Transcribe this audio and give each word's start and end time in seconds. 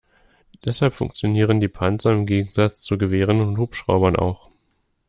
Deshalb 0.65 0.95
funktionieren 0.95 1.59
die 1.59 1.67
Panzer 1.67 2.11
im 2.11 2.25
Gegensatz 2.25 2.81
zu 2.81 2.97
Gewehren 2.97 3.39
und 3.39 3.59
Hubschraubern 3.59 4.15
auch. 4.15 4.49